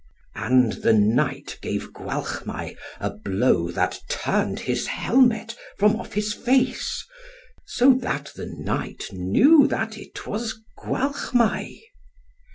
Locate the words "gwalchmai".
1.93-2.75, 10.75-11.81